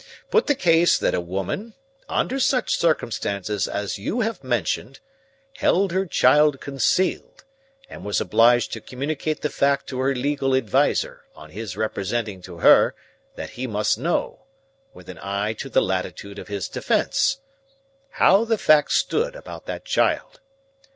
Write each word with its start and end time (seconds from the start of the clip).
Put 0.31 0.47
the 0.47 0.55
case 0.55 0.97
that 0.97 1.13
a 1.13 1.21
woman, 1.21 1.75
under 2.09 2.39
such 2.39 2.75
circumstances 2.75 3.67
as 3.67 3.99
you 3.99 4.21
have 4.21 4.43
mentioned, 4.43 4.99
held 5.57 5.91
her 5.91 6.07
child 6.07 6.59
concealed, 6.59 7.43
and 7.87 8.03
was 8.03 8.19
obliged 8.19 8.73
to 8.73 8.81
communicate 8.81 9.43
the 9.43 9.51
fact 9.51 9.85
to 9.89 9.99
her 9.99 10.15
legal 10.15 10.55
adviser, 10.55 11.25
on 11.35 11.51
his 11.51 11.77
representing 11.77 12.41
to 12.41 12.57
her 12.57 12.95
that 13.35 13.51
he 13.51 13.67
must 13.67 13.99
know, 13.99 14.47
with 14.91 15.07
an 15.07 15.19
eye 15.21 15.53
to 15.59 15.69
the 15.69 15.83
latitude 15.83 16.39
of 16.39 16.47
his 16.47 16.67
defence, 16.67 17.37
how 18.09 18.43
the 18.43 18.57
fact 18.57 18.93
stood 18.93 19.35
about 19.35 19.67
that 19.67 19.85
child. 19.85 20.39